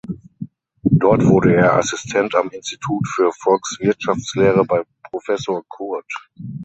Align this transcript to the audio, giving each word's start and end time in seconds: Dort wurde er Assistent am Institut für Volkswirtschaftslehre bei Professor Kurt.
Dort 0.81 1.23
wurde 1.27 1.53
er 1.55 1.75
Assistent 1.75 2.33
am 2.33 2.49
Institut 2.49 3.07
für 3.07 3.31
Volkswirtschaftslehre 3.37 4.65
bei 4.65 4.81
Professor 5.11 5.61
Kurt. 5.69 6.11